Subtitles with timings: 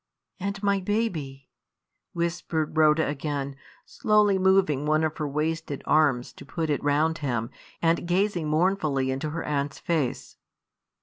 [0.39, 1.47] "And my baby,"
[2.13, 3.55] whispered Rhoda again,
[3.85, 7.51] slowly moving one of her wasted arms to put it round him,
[7.83, 10.37] and gazing mournfully into her aunt's face.